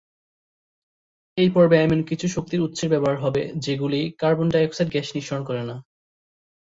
এই 1.37 1.49
পর্বে 1.49 1.77
এমন 1.81 1.99
কিছু 2.09 2.25
শক্তির 2.27 2.63
উৎসের 2.63 2.89
ব্যবহার 2.89 3.17
হবে 3.17 3.41
যেগুলি 3.65 4.01
কার্বন 4.21 4.47
ডাই 4.49 4.65
অক্সাইড 4.65 4.89
গ্যাস 4.91 5.07
নিঃসরণ 5.15 5.43
করে 5.45 5.63
না। 5.63 5.75